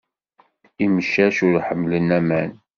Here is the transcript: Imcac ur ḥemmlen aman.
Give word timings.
Imcac 0.85 1.37
ur 1.47 1.57
ḥemmlen 1.67 2.07
aman. 2.17 2.51